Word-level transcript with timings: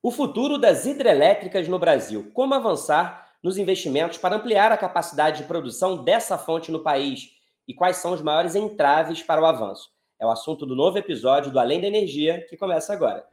O 0.00 0.12
futuro 0.12 0.58
das 0.58 0.86
hidrelétricas 0.86 1.66
no 1.66 1.76
Brasil. 1.76 2.30
Como 2.32 2.54
avançar 2.54 3.34
nos 3.42 3.58
investimentos 3.58 4.16
para 4.16 4.36
ampliar 4.36 4.70
a 4.70 4.76
capacidade 4.76 5.38
de 5.38 5.48
produção 5.48 6.04
dessa 6.04 6.38
fonte 6.38 6.70
no 6.70 6.84
país? 6.84 7.30
E 7.66 7.74
quais 7.74 7.96
são 7.96 8.12
os 8.12 8.22
maiores 8.22 8.54
entraves 8.54 9.24
para 9.24 9.42
o 9.42 9.44
avanço? 9.44 9.90
É 10.16 10.24
o 10.24 10.30
assunto 10.30 10.64
do 10.64 10.76
novo 10.76 10.98
episódio 10.98 11.50
do 11.50 11.58
Além 11.58 11.80
da 11.80 11.88
Energia, 11.88 12.46
que 12.48 12.56
começa 12.56 12.92
agora. 12.92 13.26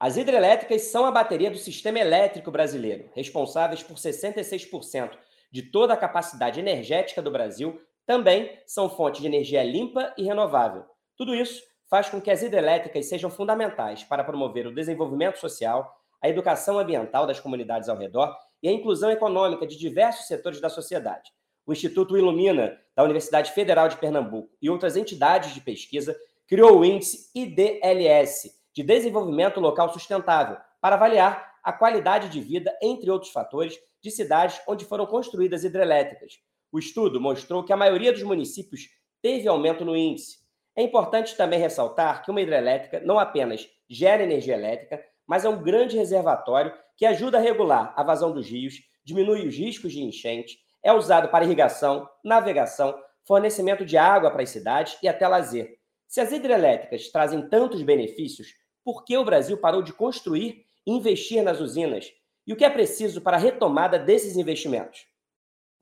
As 0.00 0.16
hidrelétricas 0.16 0.84
são 0.84 1.04
a 1.04 1.10
bateria 1.10 1.50
do 1.50 1.58
sistema 1.58 1.98
elétrico 1.98 2.50
brasileiro, 2.50 3.10
responsáveis 3.14 3.82
por 3.82 3.98
66% 3.98 5.18
de 5.52 5.62
toda 5.64 5.92
a 5.92 5.98
capacidade 5.98 6.58
energética 6.58 7.20
do 7.20 7.30
Brasil 7.30 7.78
também 8.08 8.58
são 8.66 8.88
fonte 8.88 9.20
de 9.20 9.26
energia 9.26 9.62
limpa 9.62 10.14
e 10.16 10.22
renovável. 10.22 10.82
Tudo 11.14 11.34
isso 11.34 11.62
faz 11.90 12.08
com 12.08 12.18
que 12.18 12.30
as 12.30 12.42
hidrelétricas 12.42 13.04
sejam 13.04 13.28
fundamentais 13.28 14.02
para 14.02 14.24
promover 14.24 14.66
o 14.66 14.74
desenvolvimento 14.74 15.36
social, 15.36 15.94
a 16.18 16.26
educação 16.26 16.78
ambiental 16.78 17.26
das 17.26 17.38
comunidades 17.38 17.86
ao 17.86 17.98
redor 17.98 18.34
e 18.62 18.68
a 18.68 18.72
inclusão 18.72 19.10
econômica 19.10 19.66
de 19.66 19.76
diversos 19.76 20.26
setores 20.26 20.58
da 20.58 20.70
sociedade. 20.70 21.30
O 21.66 21.72
Instituto 21.74 22.16
Ilumina, 22.16 22.80
da 22.96 23.04
Universidade 23.04 23.52
Federal 23.52 23.90
de 23.90 23.98
Pernambuco 23.98 24.56
e 24.62 24.70
outras 24.70 24.96
entidades 24.96 25.52
de 25.52 25.60
pesquisa 25.60 26.16
criou 26.46 26.78
o 26.78 26.84
índice 26.86 27.30
IDLS, 27.34 28.58
de 28.72 28.82
Desenvolvimento 28.82 29.60
Local 29.60 29.92
Sustentável, 29.92 30.56
para 30.80 30.96
avaliar 30.96 31.56
a 31.62 31.74
qualidade 31.74 32.30
de 32.30 32.40
vida, 32.40 32.74
entre 32.80 33.10
outros 33.10 33.32
fatores, 33.32 33.78
de 34.00 34.10
cidades 34.10 34.58
onde 34.66 34.86
foram 34.86 35.04
construídas 35.04 35.62
hidrelétricas. 35.62 36.47
O 36.70 36.78
estudo 36.78 37.20
mostrou 37.20 37.64
que 37.64 37.72
a 37.72 37.76
maioria 37.76 38.12
dos 38.12 38.22
municípios 38.22 38.88
teve 39.22 39.48
aumento 39.48 39.84
no 39.84 39.96
índice. 39.96 40.36
É 40.76 40.82
importante 40.82 41.36
também 41.36 41.58
ressaltar 41.58 42.22
que 42.22 42.30
uma 42.30 42.40
hidrelétrica 42.40 43.00
não 43.00 43.18
apenas 43.18 43.68
gera 43.88 44.22
energia 44.22 44.54
elétrica, 44.54 45.02
mas 45.26 45.44
é 45.44 45.48
um 45.48 45.62
grande 45.62 45.96
reservatório 45.96 46.72
que 46.96 47.06
ajuda 47.06 47.38
a 47.38 47.40
regular 47.40 47.92
a 47.96 48.02
vazão 48.02 48.32
dos 48.32 48.48
rios, 48.48 48.74
diminui 49.04 49.46
os 49.46 49.56
riscos 49.56 49.92
de 49.92 50.02
enchente, 50.02 50.58
é 50.82 50.92
usado 50.92 51.28
para 51.28 51.44
irrigação, 51.44 52.08
navegação, 52.22 52.94
fornecimento 53.26 53.84
de 53.84 53.96
água 53.96 54.30
para 54.30 54.42
as 54.42 54.50
cidades 54.50 54.98
e 55.02 55.08
até 55.08 55.26
lazer. 55.26 55.78
Se 56.06 56.20
as 56.20 56.32
hidrelétricas 56.32 57.10
trazem 57.10 57.48
tantos 57.48 57.82
benefícios, 57.82 58.48
por 58.84 59.04
que 59.04 59.16
o 59.16 59.24
Brasil 59.24 59.58
parou 59.58 59.82
de 59.82 59.92
construir 59.92 60.64
e 60.86 60.92
investir 60.92 61.42
nas 61.42 61.60
usinas? 61.60 62.10
E 62.46 62.52
o 62.52 62.56
que 62.56 62.64
é 62.64 62.70
preciso 62.70 63.20
para 63.20 63.36
a 63.36 63.40
retomada 63.40 63.98
desses 63.98 64.36
investimentos? 64.36 65.07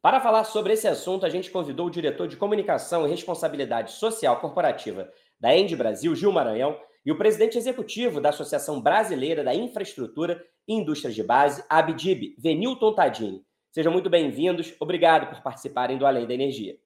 Para 0.06 0.20
falar 0.20 0.44
sobre 0.44 0.72
esse 0.72 0.86
assunto, 0.86 1.26
a 1.26 1.28
gente 1.28 1.50
convidou 1.50 1.88
o 1.88 1.90
diretor 1.90 2.28
de 2.28 2.36
Comunicação 2.36 3.04
e 3.04 3.10
Responsabilidade 3.10 3.90
Social 3.90 4.38
Corporativa 4.38 5.10
da 5.40 5.52
End 5.52 5.74
Brasil, 5.74 6.14
Gil 6.14 6.30
Maranhão, 6.30 6.78
e 7.04 7.10
o 7.10 7.18
presidente 7.18 7.58
executivo 7.58 8.20
da 8.20 8.28
Associação 8.28 8.80
Brasileira 8.80 9.42
da 9.42 9.52
Infraestrutura 9.52 10.40
e 10.68 10.74
Indústrias 10.74 11.12
de 11.12 11.24
Base, 11.24 11.64
Abdib, 11.68 12.36
Venilton 12.38 12.94
Tadini. 12.94 13.44
Sejam 13.72 13.92
muito 13.92 14.08
bem-vindos. 14.08 14.72
Obrigado 14.78 15.28
por 15.28 15.42
participarem 15.42 15.98
do 15.98 16.06
Além 16.06 16.24
da 16.24 16.34
Energia. 16.34 16.78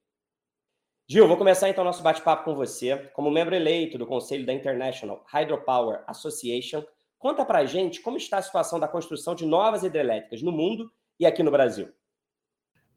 Gil, 1.06 1.28
vou 1.28 1.36
começar 1.36 1.68
então 1.68 1.84
nosso 1.84 2.02
bate-papo 2.02 2.44
com 2.44 2.54
você. 2.54 2.96
Como 3.12 3.30
membro 3.30 3.54
eleito 3.54 3.98
do 3.98 4.06
Conselho 4.06 4.46
da 4.46 4.54
International 4.54 5.22
Hydropower 5.30 6.04
Association, 6.06 6.82
conta 7.18 7.44
pra 7.44 7.66
gente 7.66 8.00
como 8.00 8.16
está 8.16 8.38
a 8.38 8.42
situação 8.42 8.80
da 8.80 8.88
construção 8.88 9.34
de 9.34 9.44
novas 9.44 9.82
hidrelétricas 9.82 10.40
no 10.40 10.50
mundo 10.50 10.90
e 11.18 11.26
aqui 11.26 11.42
no 11.42 11.50
Brasil. 11.50 11.92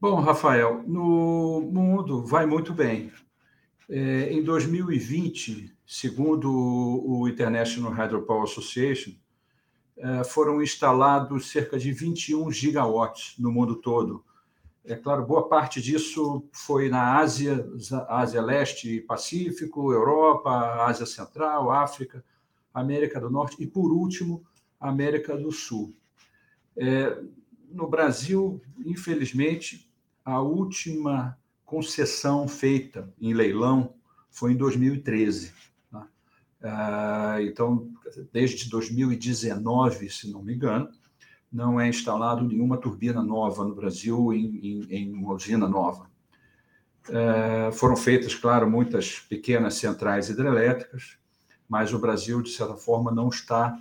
Bom, 0.04 0.20
Rafael, 0.20 0.84
no 0.86 1.62
mundo 1.62 2.26
vai 2.26 2.46
muito 2.46 2.74
bem. 2.74 3.10
É, 3.90 4.34
em 4.34 4.44
2020, 4.44 5.74
segundo 5.86 6.52
o 6.52 7.26
International 7.26 7.90
Hydropower 7.90 8.44
Association, 8.44 9.14
é, 9.96 10.26
foram 10.26 10.62
instalados 10.62 11.50
cerca 11.50 11.80
de 11.80 11.94
21 11.94 12.52
gigawatts 12.52 13.36
no 13.40 13.50
mundo 13.50 13.78
todo. 13.78 14.26
É 14.84 14.94
claro, 14.94 15.26
boa 15.26 15.48
parte 15.48 15.82
disso 15.82 16.50
foi 16.52 16.90
na 16.90 17.20
Ásia, 17.20 17.66
Ásia 18.10 18.42
Leste 18.42 18.96
e 18.96 19.00
Pacífico, 19.00 19.94
Europa, 19.94 20.84
Ásia 20.84 21.06
Central, 21.06 21.72
África, 21.72 22.22
América 22.74 23.22
do 23.22 23.30
Norte 23.30 23.56
e, 23.58 23.66
por 23.66 23.90
último, 23.94 24.44
América 24.82 25.38
do 25.38 25.50
Sul. 25.50 25.96
É, 26.76 27.18
no 27.72 27.88
Brasil, 27.88 28.62
infelizmente, 28.86 29.93
a 30.24 30.40
última 30.40 31.38
concessão 31.66 32.48
feita 32.48 33.12
em 33.20 33.34
leilão 33.34 33.96
foi 34.30 34.54
em 34.54 34.58
2013. 34.58 35.54
Né? 35.92 36.04
Ah, 36.64 37.38
então, 37.42 37.92
desde 38.32 38.70
2019, 38.70 40.10
se 40.10 40.32
não 40.32 40.44
me 40.44 40.54
engano, 40.56 40.90
não 41.52 41.80
é 41.80 41.88
instalado 41.88 42.48
nenhuma 42.48 42.78
turbina 42.78 43.22
nova 43.22 43.64
no 43.64 43.76
Brasil 43.76 44.34
em, 44.34 44.58
em, 44.58 44.86
em 44.90 45.14
uma 45.14 45.34
usina 45.34 45.68
nova. 45.68 46.10
Ah, 47.10 47.72
foram 47.74 47.96
feitas, 47.96 48.36
claro, 48.36 48.70
muitas 48.70 49.20
pequenas 49.20 49.76
centrais 49.76 50.30
hidrelétricas, 50.30 51.18
mas 51.68 51.94
o 51.94 52.00
Brasil, 52.00 52.42
de 52.42 52.52
certa 52.52 52.76
forma, 52.76 53.12
não 53.12 53.30
está 53.30 53.78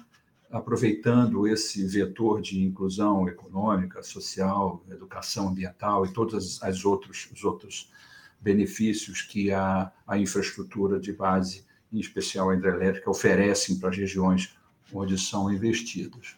aproveitando 0.52 1.48
esse 1.48 1.86
vetor 1.86 2.42
de 2.42 2.62
inclusão 2.62 3.26
econômica, 3.26 4.02
social, 4.02 4.84
educação 4.90 5.48
ambiental 5.48 6.04
e 6.04 6.12
todos 6.12 6.62
as 6.62 6.84
outros, 6.84 7.28
os 7.32 7.42
outros 7.42 7.90
benefícios 8.38 9.22
que 9.22 9.50
a, 9.50 9.90
a 10.06 10.18
infraestrutura 10.18 11.00
de 11.00 11.10
base, 11.10 11.64
em 11.90 11.98
especial 11.98 12.50
a 12.50 12.54
hidrelétrica, 12.54 13.10
oferecem 13.10 13.78
para 13.78 13.88
as 13.88 13.96
regiões 13.96 14.54
onde 14.92 15.18
são 15.18 15.50
investidas. 15.50 16.36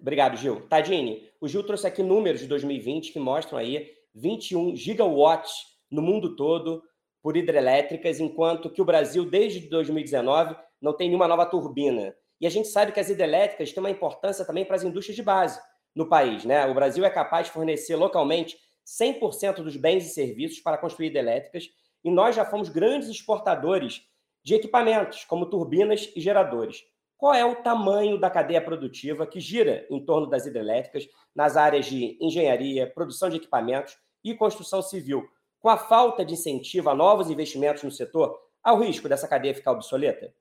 Obrigado, 0.00 0.36
Gil. 0.36 0.62
Tadini, 0.62 1.28
o 1.40 1.46
Gil 1.46 1.62
trouxe 1.62 1.86
aqui 1.86 2.02
números 2.02 2.40
de 2.40 2.48
2020 2.48 3.12
que 3.12 3.20
mostram 3.20 3.58
aí 3.58 3.92
21 4.14 4.74
gigawatts 4.74 5.52
no 5.88 6.02
mundo 6.02 6.34
todo 6.34 6.82
por 7.22 7.36
hidrelétricas, 7.36 8.18
enquanto 8.18 8.70
que 8.70 8.82
o 8.82 8.84
Brasil, 8.84 9.24
desde 9.24 9.60
2019, 9.68 10.56
não 10.80 10.92
tem 10.92 11.08
nenhuma 11.08 11.28
nova 11.28 11.46
turbina. 11.46 12.14
E 12.40 12.46
a 12.46 12.50
gente 12.50 12.68
sabe 12.68 12.92
que 12.92 13.00
as 13.00 13.10
hidrelétricas 13.10 13.72
têm 13.72 13.82
uma 13.82 13.90
importância 13.90 14.44
também 14.44 14.64
para 14.64 14.76
as 14.76 14.82
indústrias 14.82 15.16
de 15.16 15.22
base 15.22 15.60
no 15.94 16.08
país. 16.08 16.44
Né? 16.44 16.66
O 16.66 16.74
Brasil 16.74 17.04
é 17.04 17.10
capaz 17.10 17.46
de 17.46 17.52
fornecer 17.52 17.96
localmente 17.96 18.56
100% 18.86 19.56
dos 19.56 19.76
bens 19.76 20.06
e 20.06 20.10
serviços 20.10 20.60
para 20.60 20.78
construir 20.78 21.08
hidrelétricas, 21.08 21.68
e 22.02 22.10
nós 22.10 22.34
já 22.34 22.44
fomos 22.44 22.68
grandes 22.68 23.08
exportadores 23.08 24.02
de 24.42 24.54
equipamentos, 24.54 25.24
como 25.24 25.46
turbinas 25.46 26.10
e 26.16 26.20
geradores. 26.20 26.82
Qual 27.16 27.34
é 27.34 27.44
o 27.44 27.56
tamanho 27.56 28.18
da 28.18 28.30
cadeia 28.30 28.62
produtiva 28.62 29.26
que 29.26 29.38
gira 29.38 29.86
em 29.90 30.02
torno 30.02 30.26
das 30.26 30.46
hidrelétricas 30.46 31.06
nas 31.34 31.56
áreas 31.56 31.84
de 31.84 32.16
engenharia, 32.18 32.90
produção 32.90 33.28
de 33.28 33.36
equipamentos 33.36 33.98
e 34.24 34.34
construção 34.34 34.80
civil? 34.80 35.28
Com 35.60 35.68
a 35.68 35.76
falta 35.76 36.24
de 36.24 36.32
incentivo 36.32 36.88
a 36.88 36.94
novos 36.94 37.28
investimentos 37.28 37.82
no 37.82 37.90
setor, 37.90 38.40
há 38.62 38.72
o 38.72 38.78
risco 38.78 39.06
dessa 39.06 39.28
cadeia 39.28 39.54
ficar 39.54 39.72
obsoleta? 39.72 40.32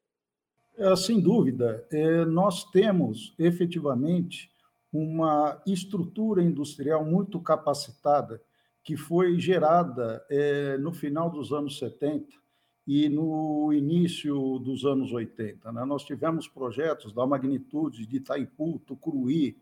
É, 0.79 0.95
sem 0.95 1.19
dúvida, 1.19 1.85
é, 1.91 2.23
nós 2.23 2.63
temos 2.63 3.35
efetivamente 3.37 4.49
uma 4.93 5.61
estrutura 5.67 6.41
industrial 6.41 7.03
muito 7.03 7.37
capacitada 7.41 8.41
que 8.81 8.95
foi 8.95 9.37
gerada 9.37 10.25
é, 10.29 10.77
no 10.77 10.93
final 10.93 11.29
dos 11.29 11.51
anos 11.51 11.77
70 11.79 12.33
e 12.87 13.09
no 13.09 13.73
início 13.73 14.57
dos 14.59 14.85
anos 14.85 15.11
80. 15.11 15.69
Né? 15.69 15.83
Nós 15.83 16.05
tivemos 16.05 16.47
projetos 16.47 17.11
da 17.11 17.27
magnitude 17.27 18.05
de 18.05 18.15
Itaipu, 18.15 18.79
Tucuruí, 18.87 19.57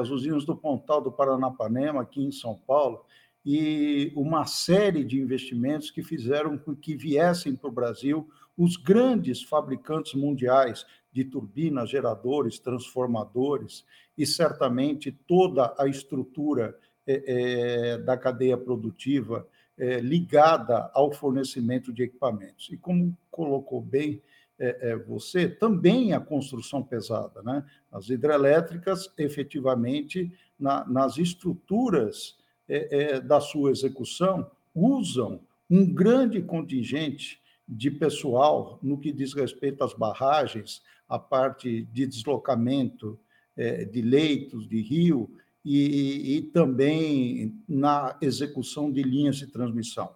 as 0.00 0.08
usinas 0.08 0.46
do 0.46 0.56
Pontal 0.56 1.02
do 1.02 1.12
Paranapanema, 1.12 2.00
aqui 2.00 2.24
em 2.24 2.32
São 2.32 2.54
Paulo, 2.66 3.04
e 3.44 4.10
uma 4.16 4.46
série 4.46 5.04
de 5.04 5.20
investimentos 5.20 5.90
que 5.90 6.02
fizeram 6.02 6.56
com 6.56 6.74
que 6.74 6.96
viessem 6.96 7.54
para 7.54 7.68
o 7.68 7.72
Brasil 7.72 8.26
os 8.56 8.76
grandes 8.76 9.42
fabricantes 9.42 10.14
mundiais 10.14 10.86
de 11.12 11.24
turbinas, 11.24 11.90
geradores, 11.90 12.58
transformadores 12.58 13.84
e 14.16 14.26
certamente 14.26 15.12
toda 15.26 15.74
a 15.78 15.86
estrutura 15.86 16.76
é, 17.06 17.92
é, 17.92 17.98
da 17.98 18.16
cadeia 18.16 18.56
produtiva 18.56 19.46
é, 19.78 20.00
ligada 20.00 20.90
ao 20.94 21.12
fornecimento 21.12 21.92
de 21.92 22.02
equipamentos. 22.02 22.68
E 22.70 22.76
como 22.76 23.16
colocou 23.30 23.80
bem 23.80 24.22
é, 24.58 24.90
é, 24.92 24.96
você, 24.96 25.48
também 25.48 26.14
a 26.14 26.20
construção 26.20 26.82
pesada, 26.82 27.42
né? 27.42 27.62
As 27.92 28.08
hidrelétricas, 28.08 29.12
efetivamente, 29.18 30.32
na, 30.58 30.86
nas 30.88 31.18
estruturas 31.18 32.38
é, 32.66 33.20
da 33.20 33.38
sua 33.38 33.70
execução, 33.70 34.50
usam 34.74 35.40
um 35.68 35.92
grande 35.92 36.40
contingente 36.40 37.40
de 37.68 37.90
pessoal 37.90 38.78
no 38.82 38.98
que 38.98 39.12
diz 39.12 39.32
respeito 39.32 39.82
às 39.82 39.92
barragens, 39.92 40.82
a 41.08 41.18
parte 41.18 41.82
de 41.92 42.06
deslocamento 42.06 43.18
é, 43.56 43.84
de 43.84 44.02
leitos 44.02 44.68
de 44.68 44.80
rio 44.80 45.30
e, 45.64 46.36
e, 46.36 46.42
também 46.42 47.60
na 47.68 48.16
execução 48.20 48.92
de 48.92 49.02
linhas 49.02 49.36
de 49.36 49.48
transmissão. 49.48 50.14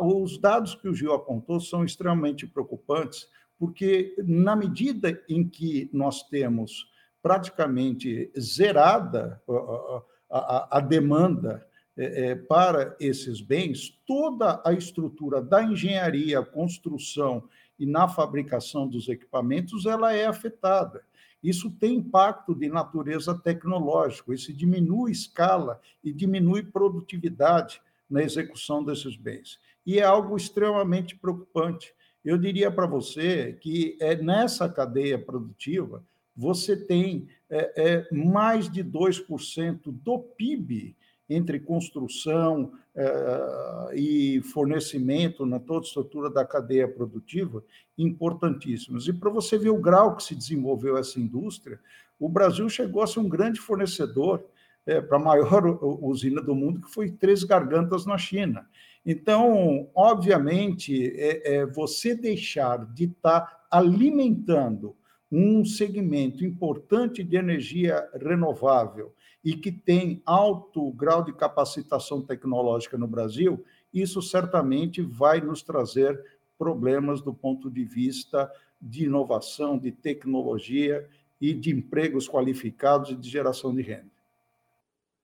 os 0.00 0.38
dados 0.38 0.74
que 0.74 0.88
o 0.88 0.94
Gil 0.94 1.12
apontou 1.12 1.60
são 1.60 1.84
extremamente 1.84 2.46
preocupantes, 2.46 3.28
porque 3.58 4.16
na 4.26 4.56
medida 4.56 5.22
em 5.28 5.48
que 5.48 5.88
nós 5.92 6.24
temos 6.24 6.90
praticamente 7.22 8.32
zerada 8.36 9.40
a, 9.48 10.02
a, 10.30 10.78
a 10.78 10.80
demanda 10.80 11.64
é, 11.96 12.30
é, 12.30 12.34
para 12.34 12.96
esses 12.98 13.40
bens, 13.40 13.98
toda 14.06 14.62
a 14.64 14.72
estrutura 14.72 15.42
da 15.42 15.62
engenharia, 15.62 16.42
construção 16.42 17.48
e 17.78 17.84
na 17.84 18.08
fabricação 18.08 18.88
dos 18.88 19.08
equipamentos 19.08 19.86
ela 19.86 20.12
é 20.12 20.26
afetada. 20.26 21.04
Isso 21.42 21.70
tem 21.70 21.96
impacto 21.96 22.54
de 22.54 22.68
natureza 22.68 23.34
tecnológica, 23.34 24.32
isso 24.32 24.52
diminui 24.52 25.10
escala 25.10 25.80
e 26.02 26.12
diminui 26.12 26.62
produtividade 26.62 27.82
na 28.08 28.22
execução 28.22 28.84
desses 28.84 29.16
bens. 29.16 29.58
E 29.84 29.98
é 29.98 30.04
algo 30.04 30.36
extremamente 30.36 31.16
preocupante. 31.16 31.92
Eu 32.24 32.38
diria 32.38 32.70
para 32.70 32.86
você 32.86 33.54
que 33.60 33.96
é 34.00 34.14
nessa 34.14 34.68
cadeia 34.68 35.18
produtiva 35.18 36.04
você 36.34 36.76
tem 36.76 37.28
é, 37.50 37.72
é, 37.76 38.14
mais 38.14 38.70
de 38.70 38.82
2% 38.82 39.80
do 39.84 40.18
PIB 40.18 40.96
entre 41.34 41.60
construção 41.60 42.72
é, 42.94 43.90
e 43.94 44.42
fornecimento 44.42 45.46
na 45.46 45.58
toda 45.58 45.80
a 45.80 45.88
estrutura 45.88 46.30
da 46.30 46.44
cadeia 46.44 46.86
produtiva 46.86 47.64
importantíssimos. 47.96 49.08
E 49.08 49.12
para 49.12 49.30
você 49.30 49.56
ver 49.56 49.70
o 49.70 49.80
grau 49.80 50.16
que 50.16 50.22
se 50.22 50.34
desenvolveu 50.34 50.96
essa 50.96 51.18
indústria, 51.18 51.80
o 52.18 52.28
Brasil 52.28 52.68
chegou 52.68 53.02
a 53.02 53.06
ser 53.06 53.20
um 53.20 53.28
grande 53.28 53.60
fornecedor 53.60 54.44
é, 54.86 55.00
para 55.00 55.16
a 55.16 55.20
maior 55.20 55.78
usina 56.02 56.42
do 56.42 56.54
mundo, 56.54 56.80
que 56.80 56.92
foi 56.92 57.10
Três 57.10 57.44
Gargantas 57.44 58.04
na 58.04 58.18
China. 58.18 58.66
Então, 59.04 59.88
obviamente, 59.94 61.12
é, 61.16 61.56
é 61.56 61.66
você 61.66 62.14
deixar 62.14 62.84
de 62.92 63.04
estar 63.04 63.40
tá 63.40 63.66
alimentando 63.70 64.94
um 65.30 65.64
segmento 65.64 66.44
importante 66.44 67.24
de 67.24 67.36
energia 67.36 68.06
renovável 68.20 69.14
e 69.44 69.56
que 69.56 69.72
tem 69.72 70.22
alto 70.24 70.90
grau 70.92 71.22
de 71.22 71.32
capacitação 71.32 72.20
tecnológica 72.20 72.96
no 72.96 73.06
Brasil, 73.06 73.64
isso 73.92 74.22
certamente 74.22 75.02
vai 75.02 75.40
nos 75.40 75.62
trazer 75.62 76.22
problemas 76.56 77.20
do 77.20 77.34
ponto 77.34 77.70
de 77.70 77.84
vista 77.84 78.50
de 78.80 79.04
inovação, 79.04 79.78
de 79.78 79.90
tecnologia 79.90 81.08
e 81.40 81.52
de 81.52 81.70
empregos 81.70 82.28
qualificados 82.28 83.10
e 83.10 83.16
de 83.16 83.28
geração 83.28 83.74
de 83.74 83.82
renda. 83.82 84.10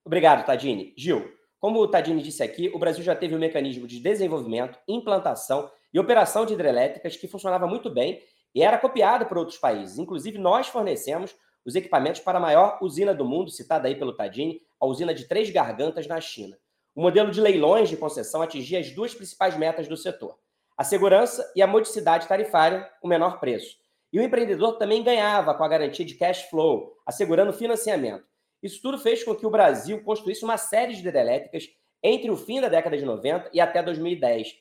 Obrigado, 0.05 0.44
Tadini. 0.44 0.93
Gil, 0.97 1.31
como 1.61 1.81
o 1.81 1.88
Tadini 1.88 2.23
disse 2.23 2.43
aqui, 2.43 2.70
o 2.75 2.79
Brasil 2.79 3.05
já 3.05 3.15
teve 3.15 3.35
um 3.35 3.38
mecanismo 3.38 3.87
de 3.87 4.00
desenvolvimento, 4.00 4.79
implantação 4.88 5.70
e 5.93 5.99
operação 5.99 6.44
de 6.44 6.55
hidrelétricas 6.55 7.17
que 7.17 7.29
funcionava 7.29 7.67
muito 7.67 7.91
bem 7.91 8.23
e 8.55 8.62
era 8.62 8.79
copiado 8.79 9.26
por 9.26 9.38
outros 9.38 9.59
países. 9.59 9.99
Inclusive, 9.99 10.38
nós 10.38 10.69
fornecemos 10.69 11.37
os 11.69 11.75
equipamentos 11.75 12.23
para 12.23 12.38
a 12.38 12.41
maior 12.41 12.79
usina 12.81 13.12
do 13.12 13.26
mundo, 13.26 13.50
citada 13.50 13.88
aí 13.88 13.94
pelo 13.94 14.15
Tadini, 14.15 14.62
a 14.81 14.87
usina 14.87 15.12
de 15.12 15.29
Três 15.29 15.50
Gargantas 15.50 16.06
na 16.06 16.19
China. 16.19 16.56
O 16.94 17.03
modelo 17.03 17.31
de 17.31 17.43
leilões 17.43 17.91
de 17.91 17.97
concessão 17.99 18.41
atingia 18.41 18.81
as 18.81 18.91
duas 18.91 19.15
principais 19.15 19.55
metas 19.55 19.87
do 19.87 19.94
setor: 19.94 20.38
a 20.79 20.82
segurança 20.82 21.53
e 21.55 21.61
a 21.61 21.67
modicidade 21.67 22.26
tarifária, 22.26 22.91
o 23.03 23.06
menor 23.06 23.38
preço. 23.38 23.76
E 24.11 24.19
o 24.19 24.23
empreendedor 24.23 24.79
também 24.79 25.05
ganhava 25.05 25.53
com 25.53 25.62
a 25.62 25.69
garantia 25.69 26.06
de 26.06 26.15
cash 26.15 26.44
flow, 26.44 26.97
assegurando 27.05 27.53
financiamento. 27.53 28.25
Isso 28.62 28.81
tudo 28.81 28.97
fez 28.97 29.23
com 29.23 29.35
que 29.35 29.47
o 29.47 29.50
Brasil 29.50 30.03
construísse 30.03 30.44
uma 30.44 30.56
série 30.56 30.94
de 30.94 31.00
hidrelétricas 31.00 31.69
entre 32.03 32.31
o 32.31 32.37
fim 32.38 32.62
da 32.62 32.70
década 32.70 32.97
de 32.97 33.05
90 33.05 33.50
e 33.53 33.61
até 33.61 33.82
2010. 33.82 34.55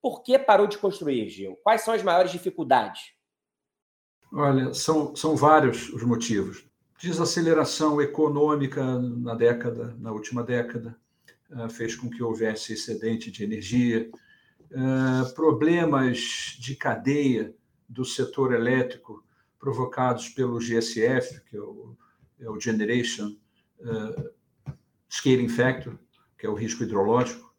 Por 0.00 0.22
que 0.22 0.38
parou 0.38 0.66
de 0.66 0.78
construir, 0.78 1.28
Gil? 1.28 1.58
Quais 1.62 1.82
são 1.82 1.92
as 1.92 2.02
maiores 2.02 2.32
dificuldades? 2.32 3.13
Olha, 4.36 4.74
são, 4.74 5.14
são 5.14 5.36
vários 5.36 5.88
os 5.90 6.02
motivos. 6.02 6.66
Desaceleração 7.00 8.02
econômica 8.02 8.82
na 8.98 9.32
década, 9.32 9.96
na 9.96 10.10
última 10.10 10.42
década, 10.42 10.98
eh, 11.52 11.68
fez 11.68 11.94
com 11.94 12.10
que 12.10 12.20
houvesse 12.20 12.72
excedente 12.72 13.30
de 13.30 13.44
energia, 13.44 14.10
eh, 14.72 15.32
problemas 15.36 16.56
de 16.58 16.74
cadeia 16.74 17.54
do 17.88 18.04
setor 18.04 18.52
elétrico 18.52 19.24
provocados 19.56 20.28
pelo 20.30 20.58
GSF, 20.58 21.40
que 21.44 21.56
é 21.56 21.60
o, 21.60 21.96
é 22.40 22.50
o 22.50 22.58
Generation 22.58 23.36
uh, 23.80 24.74
scaling 25.08 25.48
factor, 25.48 25.96
que 26.36 26.44
é 26.44 26.50
o 26.50 26.54
risco 26.54 26.82
hidrológico, 26.82 27.54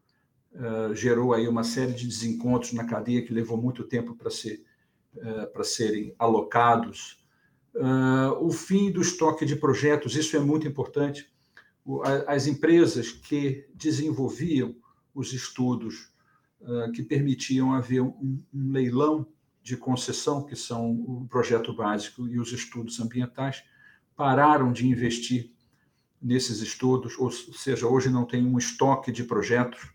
gerou 0.94 1.34
aí 1.34 1.48
uma 1.48 1.64
série 1.64 1.94
de 1.94 2.06
desencontros 2.06 2.74
na 2.74 2.86
cadeia 2.86 3.24
que 3.24 3.34
levou 3.34 3.58
muito 3.58 3.84
tempo 3.84 4.16
para 4.16 4.30
ser, 4.30 4.64
para 5.54 5.64
serem 5.64 6.14
alocados. 6.20 7.24
o 8.40 8.52
fim 8.52 8.92
do 8.92 9.02
estoque 9.02 9.46
de 9.46 9.56
projetos, 9.56 10.16
isso 10.16 10.36
é 10.36 10.40
muito 10.40 10.68
importante. 10.68 11.32
as 12.28 12.48
empresas 12.48 13.12
que 13.12 13.68
desenvolviam 13.74 14.76
os 15.14 15.34
estudos 15.34 16.12
que 16.94 17.04
permitiam 17.04 17.74
haver 17.74 18.02
um, 18.02 18.42
um 18.54 18.72
leilão 18.72 19.28
de 19.66 19.76
concessão, 19.76 20.44
que 20.44 20.56
são 20.56 20.92
o 20.92 21.28
projeto 21.28 21.74
básico 21.74 22.28
e 22.28 22.40
os 22.40 22.52
estudos 22.52 23.00
ambientais, 23.00 23.64
pararam 24.16 24.72
de 24.72 24.88
investir 24.88 25.52
nesses 26.22 26.62
estudos, 26.62 27.18
ou 27.18 27.32
seja, 27.32 27.88
hoje 27.88 28.10
não 28.10 28.26
tem 28.26 28.46
um 28.46 28.58
estoque 28.58 29.12
de 29.12 29.24
projetos. 29.24 29.92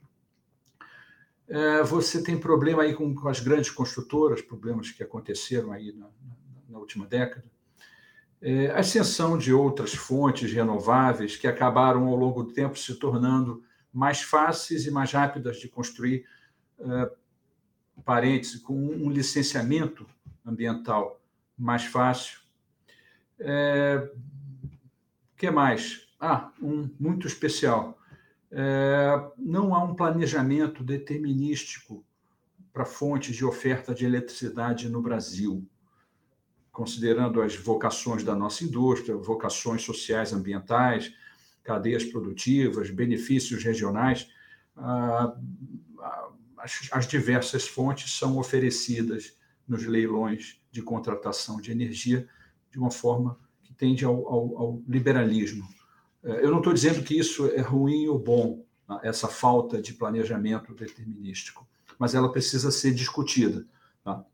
É, 1.50 1.82
você 1.82 2.22
tem 2.22 2.38
problema 2.38 2.84
aí 2.84 2.94
com, 2.94 3.12
com, 3.12 3.28
as 3.28 3.40
grandes 3.40 3.72
construtoras, 3.72 4.40
problemas 4.40 4.92
que 4.92 5.02
aconteceram 5.02 5.72
aí 5.72 5.92
na, 5.92 6.06
na, 6.68 6.78
última 6.78 7.04
década. 7.04 7.44
É, 8.40 8.70
ascensão 8.70 9.36
de 9.36 9.52
outras 9.52 9.92
fontes 9.92 10.52
renováveis 10.52 11.36
que 11.36 11.48
acabaram 11.48 12.06
ao 12.06 12.14
longo 12.14 12.44
do 12.44 12.52
tempo 12.52 12.78
se 12.78 12.94
tornando 12.94 13.64
mais 13.92 14.22
fáceis 14.22 14.86
e 14.86 14.92
mais 14.92 15.10
rápidas 15.10 15.58
de 15.58 15.68
construir, 15.68 16.24
é, 16.78 17.10
parênteses, 18.04 18.60
com 18.60 18.74
um 18.74 19.10
licenciamento 19.10 20.06
ambiental 20.46 21.20
mais 21.58 21.84
fácil. 21.84 22.38
É, 23.40 24.08
que 25.36 25.50
mais? 25.50 26.08
Ah, 26.20 26.52
um 26.62 26.88
muito 26.98 27.26
especial. 27.26 27.99
É, 28.52 29.30
não 29.38 29.74
há 29.74 29.84
um 29.84 29.94
planejamento 29.94 30.82
determinístico 30.82 32.04
para 32.72 32.84
fontes 32.84 33.36
de 33.36 33.44
oferta 33.44 33.94
de 33.94 34.04
eletricidade 34.04 34.88
no 34.88 35.00
Brasil, 35.00 35.66
considerando 36.72 37.42
as 37.42 37.54
vocações 37.54 38.24
da 38.24 38.34
nossa 38.34 38.64
indústria, 38.64 39.16
vocações 39.16 39.82
sociais, 39.82 40.32
ambientais, 40.32 41.12
cadeias 41.62 42.04
produtivas, 42.04 42.90
benefícios 42.90 43.62
regionais. 43.62 44.28
Ah, 44.76 45.36
as, 46.58 46.88
as 46.92 47.06
diversas 47.06 47.66
fontes 47.66 48.18
são 48.18 48.38
oferecidas 48.38 49.36
nos 49.66 49.84
leilões 49.86 50.60
de 50.70 50.82
contratação 50.82 51.60
de 51.60 51.70
energia 51.70 52.28
de 52.70 52.78
uma 52.78 52.90
forma 52.90 53.38
que 53.62 53.72
tende 53.72 54.04
ao, 54.04 54.26
ao, 54.26 54.58
ao 54.58 54.82
liberalismo 54.88 55.66
eu 56.22 56.50
não 56.50 56.58
estou 56.58 56.72
dizendo 56.72 57.02
que 57.02 57.18
isso 57.18 57.46
é 57.46 57.60
ruim 57.60 58.06
ou 58.06 58.18
bom, 58.18 58.64
né, 58.88 59.00
essa 59.02 59.28
falta 59.28 59.80
de 59.80 59.94
planejamento 59.94 60.74
determinístico, 60.74 61.66
mas 61.98 62.14
ela 62.14 62.30
precisa 62.30 62.70
ser 62.70 62.92
discutida. 62.92 63.66
Tá? 64.04 64.24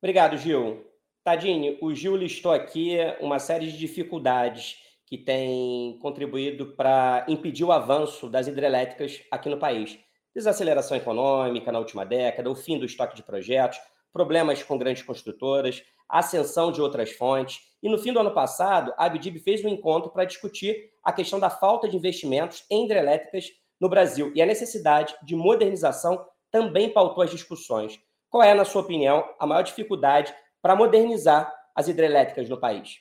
Obrigado, 0.00 0.36
Gil. 0.36 0.86
Tadinho, 1.22 1.76
o 1.82 1.94
Gil 1.94 2.16
listou 2.16 2.52
aqui 2.52 2.96
uma 3.20 3.38
série 3.38 3.70
de 3.70 3.78
dificuldades 3.78 4.78
que 5.04 5.18
têm 5.18 5.98
contribuído 6.00 6.66
para 6.74 7.26
impedir 7.28 7.64
o 7.64 7.72
avanço 7.72 8.28
das 8.28 8.46
hidrelétricas 8.46 9.20
aqui 9.30 9.48
no 9.48 9.58
país. 9.58 9.98
Desaceleração 10.34 10.96
econômica 10.96 11.70
na 11.72 11.78
última 11.78 12.06
década, 12.06 12.48
o 12.48 12.54
fim 12.54 12.78
do 12.78 12.86
estoque 12.86 13.16
de 13.16 13.22
projetos, 13.22 13.78
problemas 14.12 14.62
com 14.62 14.78
grandes 14.78 15.02
construtoras, 15.02 15.82
ascensão 16.08 16.72
de 16.72 16.80
outras 16.80 17.10
fontes. 17.10 17.60
E 17.82 17.88
no 17.88 17.98
fim 17.98 18.12
do 18.12 18.18
ano 18.18 18.32
passado, 18.32 18.92
a 18.96 19.06
Abdib 19.06 19.38
fez 19.38 19.64
um 19.64 19.68
encontro 19.68 20.10
para 20.10 20.24
discutir 20.24 20.90
a 21.02 21.12
questão 21.12 21.40
da 21.40 21.48
falta 21.48 21.88
de 21.88 21.96
investimentos 21.96 22.64
em 22.70 22.84
hidrelétricas 22.84 23.50
no 23.80 23.88
Brasil 23.88 24.30
e 24.34 24.42
a 24.42 24.46
necessidade 24.46 25.16
de 25.22 25.34
modernização 25.34 26.26
também 26.50 26.90
pautou 26.92 27.22
as 27.22 27.30
discussões. 27.30 27.98
Qual 28.28 28.42
é, 28.42 28.52
na 28.54 28.64
sua 28.64 28.82
opinião, 28.82 29.24
a 29.38 29.46
maior 29.46 29.62
dificuldade 29.62 30.34
para 30.60 30.76
modernizar 30.76 31.52
as 31.74 31.88
hidrelétricas 31.88 32.48
no 32.48 32.60
país? 32.60 32.98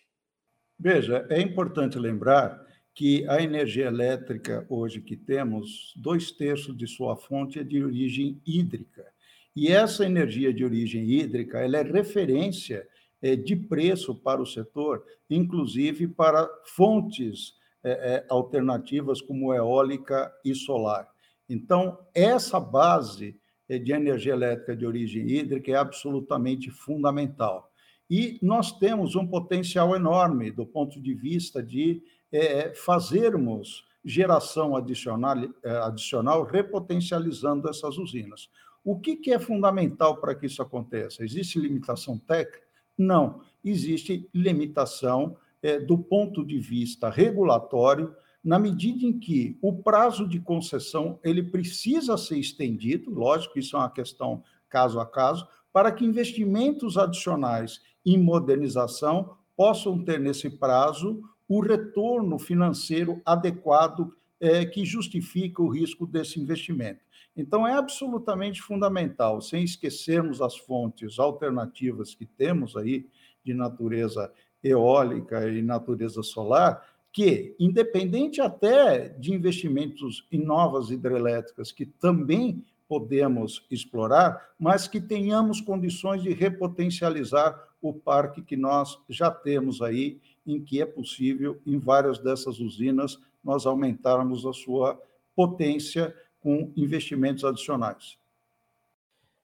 Veja, 0.79 1.27
é 1.29 1.41
importante 1.41 1.99
lembrar 1.99 2.65
que 2.95 3.27
a 3.27 3.41
energia 3.41 3.87
elétrica 3.87 4.65
hoje 4.69 5.01
que 5.01 5.15
temos, 5.15 5.93
dois 5.95 6.31
terços 6.31 6.75
de 6.75 6.87
sua 6.87 7.15
fonte 7.15 7.59
é 7.59 7.63
de 7.63 7.83
origem 7.83 8.41
hídrica. 8.45 9.05
E 9.55 9.71
essa 9.71 10.05
energia 10.05 10.53
de 10.53 10.63
origem 10.63 11.03
hídrica 11.03 11.59
ela 11.59 11.77
é 11.77 11.83
referência 11.83 12.87
de 13.21 13.55
preço 13.55 14.15
para 14.15 14.41
o 14.41 14.45
setor, 14.45 15.03
inclusive 15.29 16.07
para 16.07 16.49
fontes 16.65 17.53
é, 17.83 17.91
é, 17.91 18.25
alternativas 18.29 19.21
como 19.21 19.53
eólica 19.53 20.31
e 20.43 20.53
solar. 20.55 21.07
Então, 21.47 21.99
essa 22.13 22.59
base 22.59 23.39
de 23.67 23.91
energia 23.91 24.33
elétrica 24.33 24.75
de 24.75 24.85
origem 24.85 25.29
hídrica 25.29 25.71
é 25.71 25.75
absolutamente 25.75 26.71
fundamental. 26.71 27.71
E 28.09 28.39
nós 28.41 28.71
temos 28.71 29.15
um 29.15 29.27
potencial 29.27 29.95
enorme 29.95 30.49
do 30.49 30.65
ponto 30.65 30.99
de 30.99 31.13
vista 31.13 31.61
de 31.61 32.01
é, 32.31 32.73
fazermos 32.73 33.85
geração 34.03 34.75
adicional, 34.75 35.37
é, 35.63 35.69
adicional 35.77 36.43
repotencializando 36.43 37.69
essas 37.69 37.97
usinas. 37.97 38.49
O 38.83 38.99
que, 38.99 39.15
que 39.15 39.31
é 39.31 39.39
fundamental 39.39 40.17
para 40.17 40.33
que 40.33 40.47
isso 40.47 40.61
aconteça? 40.61 41.23
Existe 41.23 41.59
limitação 41.59 42.17
técnica? 42.17 42.68
Não. 42.99 43.39
Existe 43.63 44.29
limitação 44.33 45.37
é, 45.63 45.79
do 45.79 45.97
ponto 45.97 46.45
de 46.45 46.59
vista 46.59 47.09
regulatório, 47.09 48.13
na 48.43 48.59
medida 48.59 49.05
em 49.05 49.17
que 49.17 49.57
o 49.61 49.73
prazo 49.73 50.27
de 50.27 50.39
concessão 50.39 51.17
ele 51.23 51.43
precisa 51.43 52.17
ser 52.17 52.37
estendido, 52.37 53.09
lógico, 53.09 53.57
isso 53.57 53.77
é 53.77 53.79
uma 53.79 53.89
questão 53.89 54.43
caso 54.69 54.99
a 54.99 55.05
caso, 55.05 55.47
para 55.71 55.91
que 55.91 56.05
investimentos 56.05 56.97
adicionais 56.97 57.81
em 58.05 58.17
modernização 58.17 59.37
possam 59.55 60.03
ter 60.03 60.19
nesse 60.19 60.49
prazo 60.49 61.21
o 61.47 61.61
retorno 61.61 62.37
financeiro 62.37 63.21
adequado 63.25 64.13
é, 64.39 64.65
que 64.65 64.85
justifica 64.85 65.61
o 65.61 65.69
risco 65.69 66.05
desse 66.05 66.39
investimento. 66.39 67.01
Então, 67.35 67.67
é 67.67 67.73
absolutamente 67.73 68.61
fundamental, 68.61 69.41
sem 69.41 69.63
esquecermos 69.63 70.41
as 70.41 70.57
fontes 70.57 71.19
alternativas 71.19 72.13
que 72.13 72.25
temos 72.25 72.75
aí, 72.75 73.07
de 73.43 73.53
natureza 73.53 74.31
eólica 74.63 75.47
e 75.49 75.61
natureza 75.61 76.21
solar, 76.21 76.85
que, 77.11 77.55
independente 77.59 78.41
até 78.41 79.09
de 79.09 79.33
investimentos 79.33 80.27
em 80.31 80.43
novas 80.43 80.91
hidrelétricas, 80.91 81.71
que 81.71 81.85
também 81.85 82.63
podemos 82.87 83.65
explorar, 83.69 84.49
mas 84.59 84.87
que 84.87 84.99
tenhamos 84.99 85.61
condições 85.61 86.21
de 86.21 86.33
repotencializar 86.33 87.67
o 87.81 87.93
parque 87.93 88.41
que 88.41 88.57
nós 88.57 88.99
já 89.07 89.31
temos 89.31 89.81
aí, 89.81 90.19
em 90.45 90.59
que 90.59 90.81
é 90.81 90.85
possível, 90.85 91.59
em 91.65 91.77
várias 91.77 92.19
dessas 92.19 92.59
usinas, 92.59 93.17
nós 93.43 93.65
aumentarmos 93.65 94.45
a 94.45 94.51
sua 94.51 94.99
potência 95.35 96.13
com 96.39 96.71
investimentos 96.75 97.43
adicionais. 97.43 98.17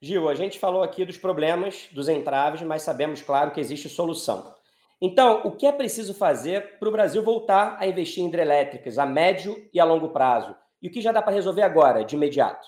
Gil, 0.01 0.29
a 0.29 0.35
gente 0.35 0.59
falou 0.59 0.83
aqui 0.83 1.03
dos 1.05 1.17
problemas, 1.17 1.87
dos 1.91 2.07
entraves, 2.07 2.61
mas 2.61 2.81
sabemos, 2.81 3.21
claro, 3.21 3.51
que 3.51 3.59
existe 3.59 3.89
solução. 3.89 4.53
Então, 5.01 5.41
o 5.43 5.51
que 5.51 5.65
é 5.65 5.71
preciso 5.71 6.13
fazer 6.13 6.77
para 6.79 6.87
o 6.87 6.91
Brasil 6.91 7.23
voltar 7.23 7.77
a 7.79 7.87
investir 7.87 8.23
em 8.23 8.27
hidrelétricas 8.27 8.97
a 8.97 9.05
médio 9.05 9.67
e 9.73 9.79
a 9.79 9.85
longo 9.85 10.09
prazo? 10.09 10.55
E 10.81 10.87
o 10.87 10.91
que 10.91 11.01
já 11.01 11.11
dá 11.11 11.21
para 11.21 11.33
resolver 11.33 11.63
agora, 11.63 12.03
de 12.03 12.15
imediato? 12.15 12.67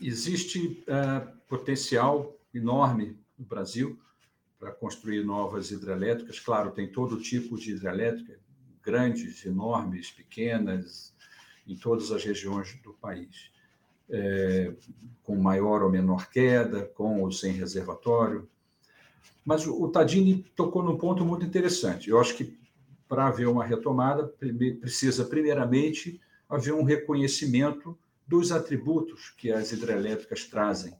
Existe 0.00 0.82
uh, 0.88 1.30
potencial 1.46 2.34
enorme 2.54 3.18
no 3.38 3.44
Brasil 3.44 3.98
para 4.58 4.72
construir 4.72 5.24
novas 5.24 5.70
hidrelétricas. 5.70 6.40
Claro, 6.40 6.70
tem 6.70 6.90
todo 6.90 7.20
tipo 7.20 7.58
de 7.58 7.72
hidrelétrica, 7.72 8.38
grandes, 8.82 9.44
enormes, 9.44 10.10
pequenas, 10.10 11.14
em 11.70 11.76
todas 11.76 12.10
as 12.10 12.24
regiões 12.24 12.78
do 12.82 12.92
país, 12.94 13.50
é, 14.08 14.72
com 15.22 15.36
maior 15.36 15.82
ou 15.82 15.90
menor 15.90 16.28
queda, 16.28 16.82
com 16.94 17.22
ou 17.22 17.30
sem 17.30 17.52
reservatório. 17.52 18.48
Mas 19.44 19.66
o 19.66 19.88
Tadini 19.88 20.44
tocou 20.56 20.82
num 20.82 20.98
ponto 20.98 21.24
muito 21.24 21.46
interessante. 21.46 22.10
Eu 22.10 22.20
acho 22.20 22.36
que 22.36 22.58
para 23.08 23.26
haver 23.26 23.48
uma 23.48 23.64
retomada, 23.64 24.32
precisa, 24.80 25.24
primeiramente, 25.24 26.20
haver 26.48 26.72
um 26.72 26.84
reconhecimento 26.84 27.98
dos 28.26 28.52
atributos 28.52 29.30
que 29.36 29.50
as 29.50 29.72
hidrelétricas 29.72 30.44
trazem 30.44 30.94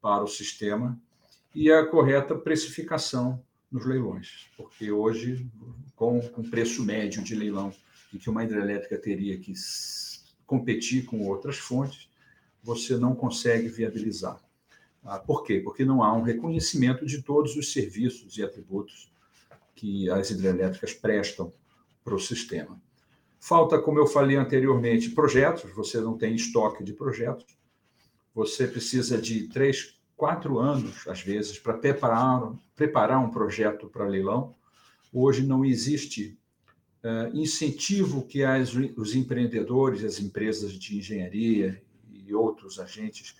para 0.00 0.22
o 0.22 0.28
sistema 0.28 0.96
e 1.52 1.70
a 1.72 1.84
correta 1.84 2.36
precificação 2.36 3.42
nos 3.70 3.84
leilões, 3.84 4.48
porque 4.56 4.92
hoje, 4.92 5.50
com 5.96 6.18
o 6.18 6.48
preço 6.48 6.84
médio 6.84 7.22
de 7.22 7.34
leilão 7.34 7.72
em 8.14 8.18
que 8.18 8.30
uma 8.30 8.44
hidrelétrica 8.44 8.96
teria 8.96 9.38
que 9.38 9.52
competir 10.48 11.04
com 11.04 11.20
outras 11.28 11.58
fontes, 11.58 12.08
você 12.62 12.96
não 12.96 13.14
consegue 13.14 13.68
viabilizar. 13.68 14.42
Ah, 15.04 15.18
por 15.18 15.44
quê? 15.44 15.60
Porque 15.60 15.84
não 15.84 16.02
há 16.02 16.12
um 16.14 16.22
reconhecimento 16.22 17.04
de 17.04 17.22
todos 17.22 17.54
os 17.54 17.70
serviços 17.70 18.38
e 18.38 18.42
atributos 18.42 19.12
que 19.76 20.10
as 20.10 20.30
hidrelétricas 20.30 20.94
prestam 20.94 21.52
para 22.02 22.14
o 22.14 22.18
sistema. 22.18 22.80
Falta, 23.38 23.78
como 23.78 23.98
eu 23.98 24.06
falei 24.06 24.36
anteriormente, 24.36 25.10
projetos, 25.10 25.70
você 25.72 26.00
não 26.00 26.16
tem 26.16 26.34
estoque 26.34 26.82
de 26.82 26.94
projetos, 26.94 27.46
você 28.34 28.66
precisa 28.66 29.20
de 29.20 29.48
três, 29.48 30.00
quatro 30.16 30.58
anos, 30.58 31.06
às 31.06 31.20
vezes, 31.20 31.58
para 31.58 31.74
preparar, 31.74 32.54
preparar 32.74 33.18
um 33.18 33.30
projeto 33.30 33.86
para 33.86 34.06
leilão. 34.06 34.54
Hoje 35.12 35.46
não 35.46 35.62
existe 35.62 36.37
incentivo 37.32 38.26
que 38.26 38.42
as, 38.42 38.74
os 38.96 39.14
empreendedores, 39.14 40.04
as 40.04 40.18
empresas 40.18 40.72
de 40.72 40.98
engenharia 40.98 41.82
e 42.10 42.34
outros 42.34 42.78
agentes 42.78 43.36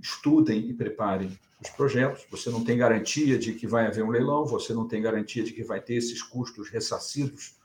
estudem 0.00 0.70
e 0.70 0.74
preparem 0.74 1.38
os 1.62 1.68
projetos. 1.70 2.24
Você 2.30 2.48
não 2.48 2.64
tem 2.64 2.78
garantia 2.78 3.38
de 3.38 3.52
que 3.52 3.66
vai 3.66 3.86
haver 3.86 4.02
um 4.02 4.10
leilão, 4.10 4.46
você 4.46 4.72
não 4.72 4.88
tem 4.88 5.02
garantia 5.02 5.42
de 5.42 5.52
que 5.52 5.62
vai 5.62 5.80
ter 5.80 5.94
esses 5.94 6.22
custos 6.22 6.70
ressarcidos 6.70 7.60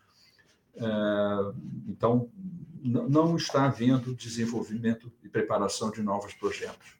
é, 0.77 0.85
então, 1.87 2.29
não 2.83 3.35
está 3.35 3.65
havendo 3.65 4.13
desenvolvimento 4.13 5.11
e 5.23 5.29
preparação 5.29 5.89
de 5.89 6.03
novos 6.03 6.33
projetos. 6.33 6.95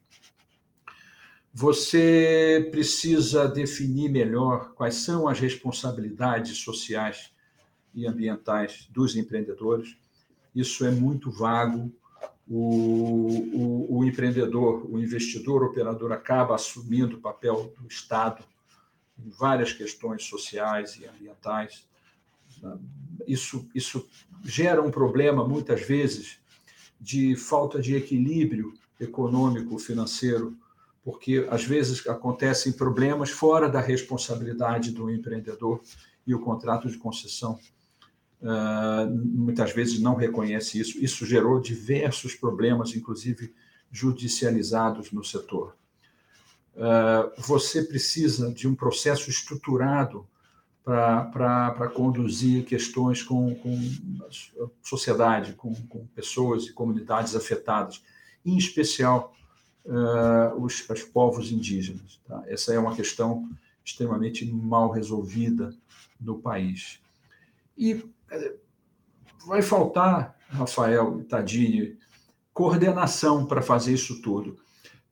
Você 1.52 2.68
precisa 2.70 3.48
definir 3.48 4.10
melhor 4.10 4.72
quais 4.74 4.96
são 4.96 5.28
as 5.28 5.38
responsabilidades 5.38 6.58
sociais 6.58 7.30
e 7.96 8.06
ambientais 8.06 8.86
dos 8.92 9.16
empreendedores. 9.16 9.96
Isso 10.54 10.84
é 10.84 10.90
muito 10.90 11.30
vago. 11.30 11.92
O, 12.48 13.88
o, 13.88 13.98
o 13.98 14.04
empreendedor, 14.04 14.86
o 14.88 15.00
investidor, 15.00 15.64
o 15.64 15.66
operador 15.66 16.12
acaba 16.12 16.54
assumindo 16.54 17.16
o 17.16 17.20
papel 17.20 17.74
do 17.80 17.88
Estado 17.88 18.44
em 19.18 19.28
várias 19.30 19.72
questões 19.72 20.22
sociais 20.22 20.96
e 20.96 21.06
ambientais 21.06 21.84
isso, 23.26 23.68
isso 23.74 24.06
gera 24.44 24.82
um 24.82 24.90
problema, 24.90 25.46
muitas 25.46 25.82
vezes, 25.82 26.38
de 27.00 27.36
falta 27.36 27.80
de 27.80 27.94
equilíbrio 27.94 28.72
econômico, 29.00 29.78
financeiro, 29.78 30.56
porque 31.04 31.46
às 31.50 31.64
vezes 31.64 32.06
acontecem 32.06 32.72
problemas 32.72 33.30
fora 33.30 33.68
da 33.68 33.80
responsabilidade 33.80 34.90
do 34.90 35.10
empreendedor 35.10 35.80
e 36.26 36.34
o 36.34 36.40
contrato 36.40 36.88
de 36.88 36.98
concessão 36.98 37.58
uh, 38.42 39.10
muitas 39.10 39.72
vezes 39.72 40.00
não 40.00 40.14
reconhece 40.14 40.78
isso. 40.78 40.98
Isso 41.02 41.26
gerou 41.26 41.60
diversos 41.60 42.34
problemas, 42.34 42.94
inclusive 42.94 43.54
judicializados 43.90 45.12
no 45.12 45.24
setor. 45.24 45.76
Uh, 46.74 47.32
você 47.40 47.82
precisa 47.82 48.52
de 48.52 48.68
um 48.68 48.74
processo 48.74 49.30
estruturado 49.30 50.26
para 50.84 51.90
conduzir 51.92 52.64
questões 52.64 53.20
com, 53.20 53.56
com 53.56 53.76
sociedade, 54.80 55.52
com, 55.54 55.74
com, 55.74 56.06
pessoas 56.14 56.66
e 56.66 56.72
comunidades 56.72 57.34
afetadas, 57.34 58.04
em 58.44 58.56
especial 58.56 59.34
uh, 59.84 60.62
os, 60.62 60.88
os, 60.88 61.02
povos 61.02 61.50
indígenas. 61.50 62.20
Tá? 62.24 62.40
Essa 62.46 62.72
é 62.72 62.78
uma 62.78 62.94
questão 62.94 63.50
extremamente 63.84 64.46
mal 64.46 64.88
resolvida 64.90 65.74
no 66.20 66.38
país. 66.38 67.00
E 67.76 68.04
vai 69.46 69.62
faltar, 69.62 70.36
Rafael 70.48 71.24
Tadini, 71.24 71.98
coordenação 72.52 73.46
para 73.46 73.62
fazer 73.62 73.92
isso 73.92 74.20
tudo. 74.22 74.58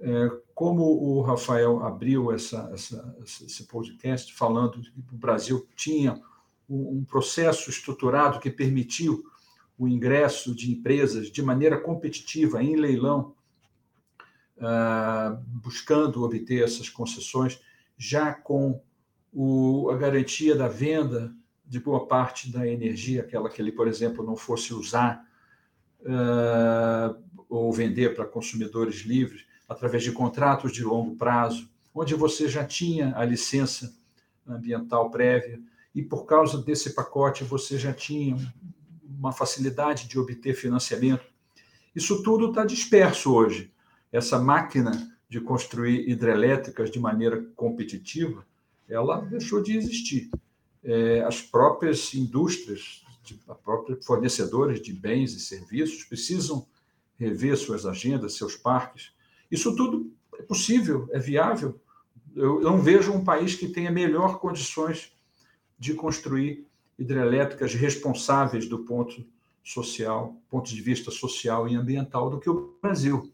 É, 0.01 0.31
como 0.55 0.83
o 0.83 1.23
Rafael 1.23 1.85
abriu 1.85 2.33
essa, 2.33 2.71
essa, 2.73 3.17
esse 3.23 3.65
podcast 3.65 4.35
falando 4.35 4.81
que 4.81 5.15
o 5.15 5.19
Brasil 5.19 5.67
tinha 5.77 6.21
um 6.69 7.05
processo 7.05 7.69
estruturado 7.69 8.41
que 8.41 8.51
permitiu 8.51 9.23
o 9.77 9.89
ingresso 9.89 10.55
de 10.55 10.71
empresas 10.71 11.31
de 11.31 11.43
maneira 11.43 11.79
competitiva 11.79 12.63
em 12.63 12.77
leilão, 12.77 13.35
ah, 14.61 15.39
buscando 15.47 16.23
obter 16.23 16.63
essas 16.63 16.89
concessões, 16.89 17.61
já 17.99 18.33
com 18.33 18.81
a 19.91 19.97
garantia 19.97 20.55
da 20.55 20.69
venda 20.69 21.35
de 21.67 21.81
boa 21.81 22.07
parte 22.07 22.53
da 22.53 22.67
energia, 22.67 23.23
aquela 23.23 23.49
que 23.49 23.61
ele, 23.61 23.73
por 23.73 23.89
exemplo, 23.89 24.25
não 24.25 24.37
fosse 24.37 24.75
usar 24.75 25.27
uh, 26.01 27.17
ou 27.49 27.73
vender 27.73 28.15
para 28.15 28.25
consumidores 28.25 29.01
livres, 29.01 29.45
através 29.69 30.03
de 30.03 30.13
contratos 30.13 30.73
de 30.73 30.85
longo 30.85 31.17
prazo, 31.17 31.69
onde 31.95 32.15
você 32.15 32.49
já 32.49 32.65
tinha 32.65 33.17
a 33.17 33.25
licença 33.25 33.95
ambiental 34.47 35.11
prévia 35.11 35.61
e 35.95 36.03
por 36.03 36.27
causa 36.27 36.61
desse 36.63 36.95
pacote 36.95 37.45
você 37.45 37.79
já 37.79 37.93
tinha 37.93 38.37
uma 39.09 39.33
facilidade 39.33 40.09
de 40.09 40.19
obter 40.19 40.55
financiamento. 40.55 41.25
Isso 41.95 42.23
tudo 42.23 42.49
está 42.49 42.65
disperso 42.65 43.33
hoje. 43.33 43.73
Essa 44.13 44.39
máquina 44.39 45.17
de 45.29 45.41
construir 45.41 46.09
hidrelétricas 46.09 46.91
de 46.91 46.99
maneira 46.99 47.43
competitiva, 47.57 48.45
ela 48.89 49.21
deixou 49.21 49.63
de 49.63 49.77
existir. 49.77 50.31
É, 50.85 51.23
as 51.23 51.41
próprias 51.41 52.13
indústrias, 52.15 53.03
de, 53.23 53.41
a 53.49 53.55
própria 53.55 53.97
fornecedores 54.03 54.81
de 54.83 54.93
bens 54.93 55.33
e 55.33 55.41
serviços 55.41 56.05
precisam 56.05 56.67
rever 57.19 57.57
suas 57.57 57.87
agendas, 57.87 58.37
seus 58.37 58.57
parques. 58.57 59.13
Isso 59.51 59.75
tudo 59.75 60.13
é 60.39 60.43
possível, 60.43 61.09
é 61.13 61.19
viável. 61.19 61.81
Eu 62.35 62.61
não 62.61 62.81
vejo 62.81 63.13
um 63.13 63.25
país 63.25 63.55
que 63.55 63.69
tenha 63.69 63.91
melhor 63.91 64.39
condições 64.39 65.13
de 65.79 65.95
construir 65.95 66.67
hidrelétricas 66.99 67.75
responsáveis 67.75 68.69
do 68.69 68.81
ponto 68.81 69.25
social, 69.63 70.37
ponto 70.51 70.69
de 70.69 70.81
vista 70.81 71.11
social 71.11 71.69
e 71.69 71.75
ambiental 71.75 72.29
do 72.29 72.39
que 72.39 72.51
o 72.51 72.77
Brasil. 72.83 73.33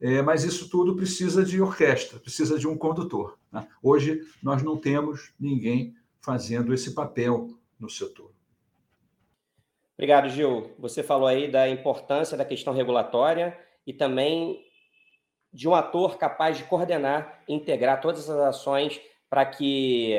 É, 0.00 0.20
mas 0.20 0.44
isso 0.44 0.68
tudo 0.68 0.96
precisa 0.96 1.44
de 1.44 1.60
orquestra, 1.60 2.18
precisa 2.18 2.58
de 2.58 2.66
um 2.66 2.76
condutor. 2.76 3.38
Né? 3.50 3.66
Hoje 3.82 4.22
nós 4.42 4.62
não 4.62 4.76
temos 4.76 5.32
ninguém 5.38 5.94
fazendo 6.22 6.72
esse 6.72 6.94
papel 6.94 7.48
no 7.78 7.90
setor. 7.90 8.32
Obrigado, 9.96 10.28
Gil. 10.28 10.72
Você 10.78 11.02
falou 11.02 11.26
aí 11.26 11.50
da 11.50 11.68
importância 11.68 12.36
da 12.36 12.44
questão 12.44 12.72
regulatória 12.72 13.58
e 13.86 13.92
também 13.92 14.64
de 15.52 15.68
um 15.68 15.74
ator 15.74 16.16
capaz 16.16 16.56
de 16.56 16.64
coordenar 16.64 17.42
e 17.46 17.54
integrar 17.54 18.00
todas 18.00 18.22
essas 18.22 18.40
ações 18.40 19.00
para 19.28 19.44
que 19.44 20.16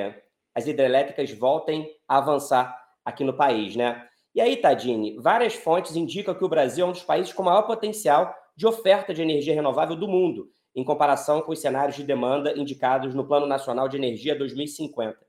as 0.54 0.68
hidrelétricas 0.68 1.32
voltem 1.32 1.90
a 2.08 2.18
avançar 2.18 2.78
aqui 3.04 3.24
no 3.24 3.34
país, 3.34 3.76
né? 3.76 4.08
E 4.36 4.42
aí, 4.42 4.58
Tadini, 4.58 5.18
várias 5.20 5.54
fontes 5.54 5.96
indicam 5.96 6.34
que 6.34 6.44
o 6.44 6.50
Brasil 6.50 6.86
é 6.86 6.90
um 6.90 6.92
dos 6.92 7.04
países 7.04 7.34
com 7.34 7.44
maior 7.44 7.64
potencial 7.64 8.34
de 8.56 8.66
oferta 8.66 9.14
de 9.14 9.22
energia 9.22 9.54
renovável 9.54 9.96
do 9.96 10.08
mundo, 10.08 10.50
em 10.76 10.84
comparação 10.84 11.42
com 11.42 11.52
os 11.52 11.60
cenários 11.60 11.96
de 11.96 12.04
demanda 12.04 12.58
indicados 12.58 13.14
no 13.14 13.26
Plano 13.26 13.46
Nacional 13.46 13.88
de 13.88 13.98
Energia 13.98 14.36
2050. 14.36 15.23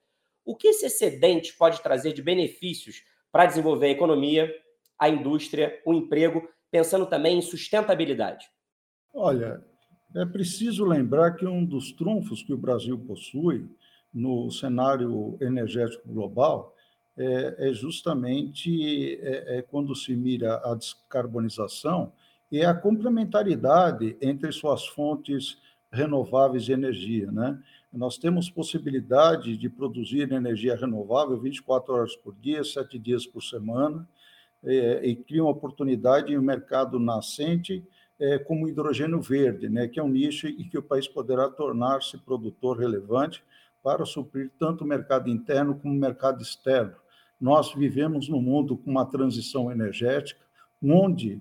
O 0.44 0.54
que 0.54 0.68
esse 0.68 0.86
excedente 0.86 1.56
pode 1.56 1.82
trazer 1.82 2.12
de 2.12 2.22
benefícios 2.22 3.02
para 3.32 3.46
desenvolver 3.46 3.86
a 3.86 3.90
economia, 3.90 4.52
a 4.98 5.08
indústria, 5.08 5.80
o 5.84 5.94
emprego, 5.94 6.46
pensando 6.70 7.06
também 7.06 7.38
em 7.38 7.42
sustentabilidade? 7.42 8.46
Olha, 9.12 9.64
é 10.14 10.24
preciso 10.24 10.84
lembrar 10.84 11.32
que 11.32 11.46
um 11.46 11.64
dos 11.64 11.92
trunfos 11.92 12.42
que 12.42 12.52
o 12.52 12.58
Brasil 12.58 12.98
possui 12.98 13.68
no 14.12 14.50
cenário 14.50 15.36
energético 15.40 16.08
global 16.08 16.74
é, 17.16 17.70
é 17.70 17.72
justamente 17.72 19.18
é, 19.20 19.58
é 19.58 19.62
quando 19.62 19.94
se 19.94 20.14
mira 20.14 20.60
a 20.64 20.74
descarbonização 20.74 22.12
e 22.50 22.64
a 22.64 22.74
complementaridade 22.74 24.16
entre 24.20 24.52
suas 24.52 24.86
fontes 24.86 25.58
renováveis 25.90 26.64
de 26.64 26.72
energia. 26.72 27.30
Né? 27.30 27.60
Nós 27.94 28.18
temos 28.18 28.50
possibilidade 28.50 29.56
de 29.56 29.68
produzir 29.68 30.32
energia 30.32 30.74
renovável 30.74 31.38
24 31.38 31.94
horas 31.94 32.16
por 32.16 32.34
dia, 32.34 32.64
7 32.64 32.98
dias 32.98 33.24
por 33.24 33.40
semana, 33.40 34.08
é, 34.64 35.06
e 35.06 35.14
cria 35.14 35.44
uma 35.44 35.52
oportunidade 35.52 36.32
em 36.32 36.38
um 36.38 36.42
mercado 36.42 36.98
nascente 36.98 37.86
é, 38.18 38.36
como 38.36 38.68
hidrogênio 38.68 39.20
verde, 39.20 39.68
né, 39.68 39.86
que 39.86 40.00
é 40.00 40.02
um 40.02 40.08
nicho 40.08 40.48
e 40.48 40.64
que 40.64 40.76
o 40.76 40.82
país 40.82 41.06
poderá 41.06 41.48
tornar-se 41.48 42.18
produtor 42.18 42.78
relevante 42.78 43.44
para 43.80 44.04
suprir 44.04 44.50
tanto 44.58 44.82
o 44.82 44.86
mercado 44.86 45.30
interno 45.30 45.78
como 45.78 45.94
o 45.94 45.96
mercado 45.96 46.42
externo. 46.42 46.96
Nós 47.40 47.72
vivemos 47.74 48.28
num 48.28 48.42
mundo 48.42 48.76
com 48.76 48.90
uma 48.90 49.06
transição 49.06 49.70
energética, 49.70 50.40
onde 50.82 51.40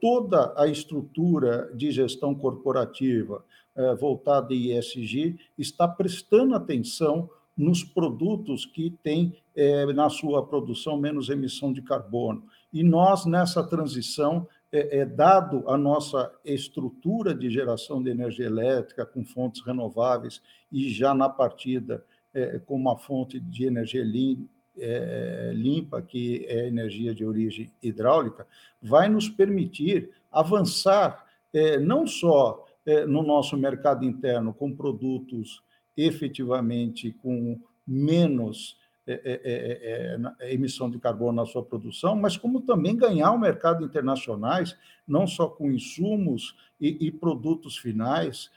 toda 0.00 0.54
a 0.56 0.66
estrutura 0.66 1.70
de 1.74 1.90
gestão 1.90 2.34
corporativa 2.34 3.44
é, 3.76 3.94
voltada 3.94 4.52
em 4.52 4.76
ESG 4.76 5.38
está 5.56 5.86
prestando 5.86 6.54
atenção 6.54 7.30
nos 7.56 7.84
produtos 7.84 8.64
que 8.64 8.90
têm 9.02 9.36
é, 9.54 9.86
na 9.92 10.08
sua 10.08 10.46
produção 10.46 10.96
menos 10.96 11.28
emissão 11.28 11.72
de 11.72 11.82
carbono. 11.82 12.44
E 12.72 12.82
nós, 12.82 13.26
nessa 13.26 13.62
transição, 13.62 14.46
é, 14.72 15.00
é, 15.00 15.04
dado 15.04 15.64
a 15.68 15.76
nossa 15.76 16.32
estrutura 16.44 17.34
de 17.34 17.50
geração 17.50 18.02
de 18.02 18.10
energia 18.10 18.46
elétrica 18.46 19.04
com 19.04 19.24
fontes 19.24 19.64
renováveis 19.64 20.40
e 20.70 20.88
já 20.88 21.12
na 21.12 21.28
partida 21.28 22.04
é, 22.32 22.58
com 22.60 22.76
uma 22.76 22.96
fonte 22.96 23.40
de 23.40 23.64
energia 23.66 24.04
lim, 24.04 24.48
é, 24.80 25.52
limpa, 25.54 26.00
que 26.02 26.44
é 26.46 26.66
energia 26.66 27.14
de 27.14 27.24
origem 27.24 27.70
hidráulica, 27.82 28.46
vai 28.82 29.08
nos 29.08 29.28
permitir 29.28 30.10
avançar 30.32 31.26
é, 31.52 31.78
não 31.78 32.06
só 32.06 32.66
é, 32.86 33.04
no 33.04 33.22
nosso 33.22 33.56
mercado 33.56 34.04
interno 34.04 34.54
com 34.54 34.74
produtos 34.74 35.62
efetivamente 35.96 37.12
com 37.12 37.58
menos 37.86 38.78
é 39.06 39.12
é, 39.24 39.40
é, 39.44 40.20
é, 40.40 40.54
emissão 40.54 40.88
de 40.88 40.98
carbono 40.98 41.32
na 41.32 41.46
sua 41.46 41.64
produção, 41.64 42.14
mas 42.14 42.36
como 42.36 42.60
também 42.60 42.94
ganhar 42.94 43.32
o 43.32 43.38
mercado 43.38 43.84
internacionais, 43.84 44.76
não 45.08 45.26
só 45.26 45.48
com 45.48 45.70
insumos 45.70 46.54
e, 46.80 47.06
e 47.06 47.10
produtos 47.10 47.76
finais, 47.76 48.50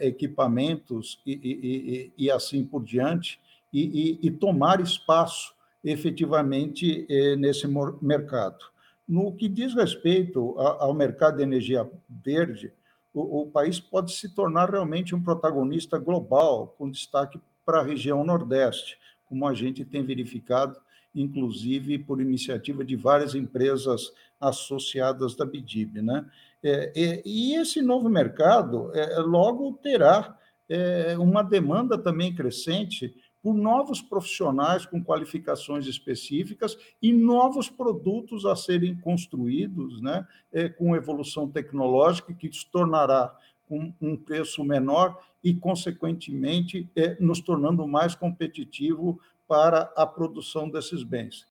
equipamentos 0.00 1.20
e, 1.26 1.32
e, 1.32 2.12
e, 2.16 2.30
assim 2.30 2.64
por 2.64 2.84
diante, 2.84 3.40
e, 3.72 4.30
tomar 4.30 4.80
espaço 4.80 5.53
efetivamente 5.84 7.06
nesse 7.38 7.66
mercado. 8.00 8.58
No 9.06 9.32
que 9.36 9.48
diz 9.48 9.74
respeito 9.74 10.58
ao 10.58 10.94
mercado 10.94 11.36
de 11.36 11.42
energia 11.42 11.88
verde, 12.08 12.72
o, 13.12 13.46
país 13.46 13.78
pode 13.78 14.12
se 14.12 14.34
tornar 14.34 14.70
realmente 14.70 15.14
um 15.14 15.22
protagonista 15.22 15.98
global, 15.98 16.74
com 16.78 16.90
destaque 16.90 17.38
para 17.64 17.80
a 17.80 17.84
região 17.84 18.24
Nordeste 18.24 18.98
como 19.34 19.48
a 19.48 19.54
gente 19.54 19.84
tem 19.84 20.04
verificado, 20.04 20.78
inclusive 21.14 21.98
por 21.98 22.20
iniciativa 22.20 22.84
de 22.84 22.96
várias 22.96 23.34
empresas 23.34 24.12
associadas 24.40 25.34
da 25.34 25.44
BIDIB. 25.44 26.02
Né? 26.02 26.24
É, 26.62 27.22
e 27.24 27.54
esse 27.56 27.80
novo 27.82 28.08
mercado 28.08 28.90
é, 28.94 29.18
logo 29.18 29.72
terá 29.82 30.38
é, 30.68 31.16
uma 31.18 31.42
demanda 31.42 31.98
também 31.98 32.34
crescente 32.34 33.14
por 33.44 33.52
novos 33.52 34.00
profissionais 34.00 34.86
com 34.86 35.04
qualificações 35.04 35.86
específicas 35.86 36.78
e 37.02 37.12
novos 37.12 37.68
produtos 37.68 38.46
a 38.46 38.56
serem 38.56 38.96
construídos, 38.96 40.00
né, 40.00 40.26
é, 40.50 40.70
com 40.70 40.96
evolução 40.96 41.46
tecnológica 41.46 42.32
que 42.32 42.50
se 42.50 42.64
tornará 42.70 43.36
com 43.68 43.92
um 44.00 44.16
preço 44.16 44.64
menor 44.64 45.22
e, 45.42 45.52
consequentemente, 45.52 46.90
é, 46.96 47.18
nos 47.20 47.38
tornando 47.38 47.86
mais 47.86 48.14
competitivo 48.14 49.20
para 49.46 49.92
a 49.94 50.06
produção 50.06 50.70
desses 50.70 51.02
bens. 51.02 51.46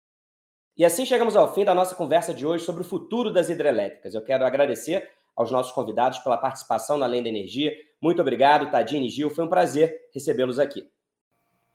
E 0.76 0.84
assim 0.84 1.06
chegamos 1.06 1.36
ao 1.36 1.54
fim 1.54 1.64
da 1.64 1.76
nossa 1.76 1.94
conversa 1.94 2.34
de 2.34 2.44
hoje 2.44 2.66
sobre 2.66 2.82
o 2.82 2.86
futuro 2.86 3.32
das 3.32 3.52
hidrelétricas. 3.52 4.16
Eu 4.16 4.24
quero 4.24 4.44
agradecer 4.44 5.12
aos 5.36 5.52
nossos 5.52 5.72
convidados 5.72 6.18
pela 6.20 6.38
participação 6.38 6.98
na 6.98 7.06
Além 7.06 7.22
da 7.22 7.30
Energia. 7.30 7.72
Muito 8.02 8.20
obrigado, 8.20 8.72
Tadine 8.72 9.06
e 9.06 9.10
Gil. 9.12 9.30
Foi 9.30 9.46
um 9.46 9.50
prazer 9.50 10.10
recebê-los 10.12 10.58
aqui. 10.58 10.92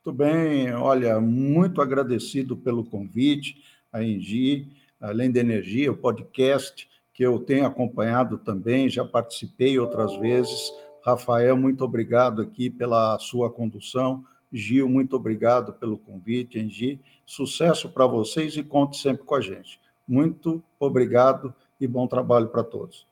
Muito 0.04 0.16
bem, 0.16 0.72
olha, 0.72 1.20
muito 1.20 1.82
agradecido 1.82 2.56
pelo 2.56 2.84
convite, 2.84 3.62
a 3.92 4.02
Engie, 4.02 4.72
Além 5.00 5.30
da 5.30 5.40
Energia, 5.40 5.92
o 5.92 5.96
podcast 5.96 6.88
que 7.12 7.22
eu 7.22 7.38
tenho 7.40 7.66
acompanhado 7.66 8.38
também, 8.38 8.88
já 8.88 9.04
participei 9.04 9.78
outras 9.78 10.16
vezes. 10.16 10.72
Rafael, 11.04 11.56
muito 11.56 11.84
obrigado 11.84 12.42
aqui 12.42 12.70
pela 12.70 13.18
sua 13.18 13.50
condução. 13.50 14.24
Gil, 14.52 14.88
muito 14.88 15.16
obrigado 15.16 15.72
pelo 15.72 15.98
convite, 15.98 16.58
Engi. 16.58 17.00
Sucesso 17.26 17.88
para 17.88 18.06
vocês 18.06 18.56
e 18.56 18.62
conte 18.62 18.96
sempre 18.96 19.24
com 19.24 19.34
a 19.34 19.40
gente. 19.40 19.80
Muito 20.06 20.62
obrigado 20.80 21.54
e 21.80 21.86
bom 21.86 22.06
trabalho 22.06 22.48
para 22.48 22.64
todos. 22.64 23.06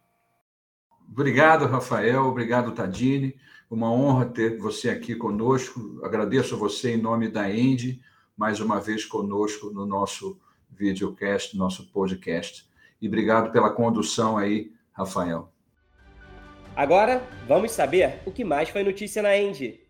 Obrigado, 1.11 1.67
Rafael. 1.67 2.25
Obrigado, 2.27 2.73
Tadini. 2.73 3.37
Uma 3.69 3.93
honra 3.93 4.27
ter 4.27 4.59
você 4.59 4.89
aqui 4.89 5.17
conosco. 5.17 6.01
Agradeço 6.05 6.57
você 6.57 6.95
em 6.95 7.03
nome 7.03 7.29
da 7.29 7.51
Endy, 7.51 8.01
mais 8.37 8.61
uma 8.61 8.81
vez 8.81 9.05
conosco 9.05 9.71
no 9.71 9.85
nosso 9.85 10.39
videocast, 10.71 11.57
nosso 11.57 11.91
podcast. 11.91 12.65
E 13.03 13.09
obrigado 13.09 13.51
pela 13.51 13.71
condução 13.71 14.39
aí, 14.39 14.73
Rafael. 14.93 15.51
Agora, 16.77 17.27
vamos 17.49 17.73
saber 17.73 18.21
o 18.25 18.31
que 18.31 18.45
mais 18.45 18.69
foi 18.69 18.85
notícia 18.85 19.21
na 19.21 19.37
Endy. 19.37 19.81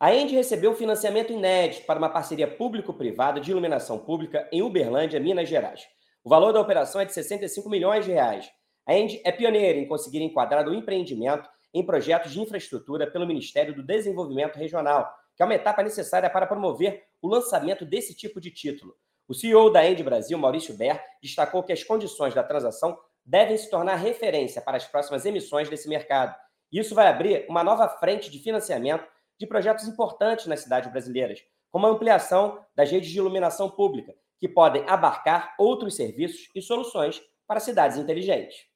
A 0.00 0.14
Endy 0.14 0.34
recebeu 0.34 0.70
um 0.70 0.76
financiamento 0.76 1.34
inédito 1.34 1.84
para 1.84 1.98
uma 1.98 2.08
parceria 2.08 2.48
público-privada 2.48 3.40
de 3.40 3.50
iluminação 3.50 3.98
pública 3.98 4.48
em 4.50 4.62
Uberlândia, 4.62 5.20
Minas 5.20 5.50
Gerais. 5.50 5.86
O 6.24 6.30
valor 6.30 6.52
da 6.52 6.60
operação 6.60 7.02
é 7.02 7.04
de 7.04 7.12
65 7.12 7.68
milhões 7.68 8.06
de 8.06 8.12
reais. 8.12 8.50
A 8.86 8.94
Endy 8.94 9.20
é 9.22 9.30
pioneira 9.30 9.78
em 9.78 9.86
conseguir 9.86 10.22
enquadrar 10.22 10.66
o 10.66 10.74
empreendimento 10.74 11.48
em 11.74 11.84
projetos 11.84 12.32
de 12.32 12.40
infraestrutura 12.40 13.10
pelo 13.10 13.26
Ministério 13.26 13.74
do 13.74 13.82
Desenvolvimento 13.82 14.56
Regional, 14.56 15.12
que 15.36 15.42
é 15.42 15.44
uma 15.44 15.56
etapa 15.56 15.82
necessária 15.82 16.30
para 16.30 16.46
promover 16.46 17.04
o 17.20 17.28
lançamento 17.28 17.84
desse 17.84 18.14
tipo 18.14 18.40
de 18.40 18.52
título. 18.52 18.96
O 19.26 19.34
CEO 19.34 19.70
da 19.70 19.84
Endy 19.84 20.04
Brasil, 20.04 20.38
Maurício 20.38 20.76
Ber, 20.76 21.02
destacou 21.20 21.64
que 21.64 21.72
as 21.72 21.82
condições 21.82 22.32
da 22.32 22.44
transação 22.44 22.96
devem 23.24 23.56
se 23.56 23.68
tornar 23.68 23.96
referência 23.96 24.62
para 24.62 24.76
as 24.76 24.86
próximas 24.86 25.24
emissões 25.26 25.68
desse 25.68 25.88
mercado. 25.88 26.36
Isso 26.70 26.94
vai 26.94 27.08
abrir 27.08 27.46
uma 27.48 27.64
nova 27.64 27.88
frente 27.88 28.30
de 28.30 28.38
financiamento 28.38 29.04
de 29.38 29.46
projetos 29.46 29.88
importantes 29.88 30.46
nas 30.46 30.60
cidades 30.60 30.90
brasileiras, 30.92 31.42
como 31.70 31.86
a 31.86 31.90
ampliação 31.90 32.64
das 32.76 32.90
redes 32.90 33.10
de 33.10 33.18
iluminação 33.18 33.68
pública, 33.68 34.14
que 34.38 34.48
podem 34.48 34.84
abarcar 34.86 35.54
outros 35.58 35.96
serviços 35.96 36.48
e 36.54 36.62
soluções 36.62 37.20
para 37.46 37.60
cidades 37.60 37.96
inteligentes. 37.96 38.73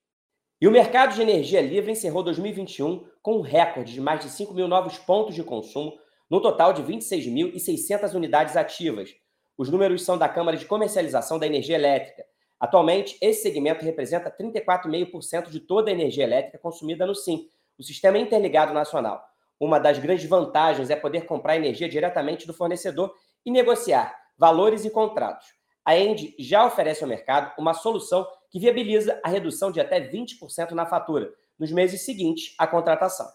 E 0.61 0.67
o 0.67 0.73
mercado 0.73 1.15
de 1.15 1.23
energia 1.23 1.61
livre 1.61 1.93
encerrou 1.93 2.21
2021 2.25 3.07
com 3.23 3.37
um 3.37 3.41
recorde 3.41 3.93
de 3.93 4.01
mais 4.01 4.25
de 4.25 4.29
5 4.29 4.53
mil 4.53 4.67
novos 4.67 4.99
pontos 4.99 5.37
de 5.37 5.45
consumo, 5.45 5.97
no 6.29 6.41
total 6.41 6.73
de 6.73 6.83
26.600 6.83 8.13
unidades 8.15 8.57
ativas. 8.57 9.15
Os 9.57 9.71
números 9.71 10.05
são 10.05 10.19
da 10.19 10.29
Câmara 10.29 10.57
de 10.57 10.67
Comercialização 10.67 11.39
da 11.39 11.47
Energia 11.47 11.77
Elétrica. 11.77 12.25
Atualmente, 12.59 13.17
esse 13.21 13.43
segmento 13.43 13.85
representa 13.85 14.31
34,5% 14.31 15.49
de 15.49 15.61
toda 15.61 15.91
a 15.91 15.95
energia 15.95 16.25
elétrica 16.25 16.59
consumida 16.59 17.07
no 17.07 17.15
SIM, 17.15 17.49
o 17.79 17.83
Sistema 17.85 18.19
Interligado 18.19 18.75
Nacional. 18.75 19.23
Uma 19.61 19.79
das 19.79 20.01
grandes 20.01 20.29
vantagens 20.29 20.91
é 20.91 20.97
poder 20.97 21.25
comprar 21.25 21.57
energia 21.57 21.89
diretamente 21.89 22.49
do 22.49 22.53
fornecedor 22.53 23.15
e 23.47 23.53
negociar 23.53 24.13
valores 24.37 24.85
e 24.85 24.91
contratos. 24.91 25.47
A 25.85 25.97
End 25.97 26.35
já 26.37 26.67
oferece 26.67 27.05
ao 27.05 27.09
mercado 27.09 27.55
uma 27.57 27.75
solução 27.75 28.27
que 28.51 28.59
viabiliza 28.59 29.21
a 29.25 29.29
redução 29.29 29.71
de 29.71 29.81
até 29.81 30.01
20% 30.01 30.73
na 30.73 30.87
fatura 30.87 31.33
nos 31.59 31.73
meses 31.73 32.05
seguintes 32.05 32.55
à 32.59 32.67
contratação. 32.67 33.27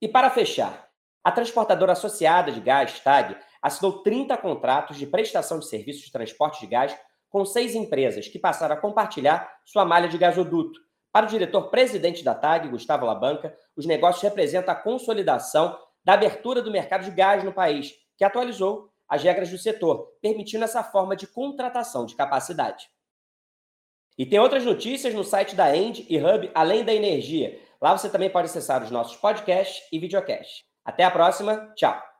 E 0.00 0.08
para 0.08 0.30
fechar, 0.30 0.88
a 1.22 1.32
transportadora 1.32 1.92
associada 1.92 2.52
de 2.52 2.60
gás, 2.60 3.00
TAG, 3.00 3.36
assinou 3.60 4.02
30 4.02 4.36
contratos 4.36 4.96
de 4.96 5.06
prestação 5.06 5.58
de 5.58 5.68
serviços 5.68 6.02
de 6.02 6.12
transporte 6.12 6.60
de 6.60 6.66
gás 6.66 6.96
com 7.28 7.44
seis 7.44 7.74
empresas 7.74 8.28
que 8.28 8.38
passaram 8.38 8.76
a 8.76 8.78
compartilhar 8.78 9.52
sua 9.64 9.84
malha 9.84 10.08
de 10.08 10.16
gasoduto. 10.16 10.78
Para 11.12 11.26
o 11.26 11.28
diretor-presidente 11.28 12.22
da 12.22 12.34
TAG, 12.34 12.68
Gustavo 12.68 13.06
Labanca, 13.06 13.56
os 13.76 13.86
negócios 13.86 14.22
representam 14.22 14.72
a 14.72 14.76
consolidação 14.76 15.78
da 16.04 16.12
abertura 16.12 16.62
do 16.62 16.70
mercado 16.70 17.04
de 17.04 17.10
gás 17.10 17.42
no 17.42 17.52
país, 17.52 17.92
que 18.16 18.24
atualizou 18.24 18.90
as 19.08 19.22
regras 19.22 19.50
do 19.50 19.58
setor, 19.58 20.12
permitindo 20.20 20.64
essa 20.64 20.84
forma 20.84 21.16
de 21.16 21.26
contratação 21.26 22.06
de 22.06 22.14
capacidade. 22.14 22.88
E 24.18 24.24
tem 24.24 24.38
outras 24.38 24.64
notícias 24.64 25.12
no 25.14 25.24
site 25.24 25.54
da 25.54 25.76
End 25.76 26.06
e 26.08 26.18
Hub, 26.18 26.50
além 26.54 26.84
da 26.84 26.94
energia. 26.94 27.58
Lá 27.80 27.96
você 27.96 28.08
também 28.08 28.30
pode 28.30 28.46
acessar 28.46 28.82
os 28.82 28.90
nossos 28.90 29.16
podcasts 29.16 29.86
e 29.92 29.98
videocasts. 29.98 30.62
Até 30.84 31.04
a 31.04 31.10
próxima. 31.10 31.72
Tchau. 31.76 32.15